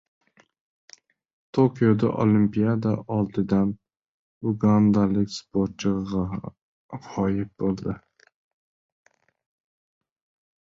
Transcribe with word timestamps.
Tokioda 1.57 2.07
Olimpiada 2.23 2.93
oldidan 3.17 3.73
ugandalik 4.53 5.29
sportchi 5.35 5.93
g‘oyib 6.13 7.53
bo‘ldi 7.65 7.95